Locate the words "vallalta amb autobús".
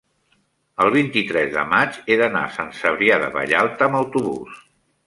3.39-4.63